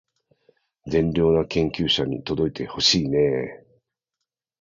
[0.87, 3.81] 善良な研究者に届いてほしいねー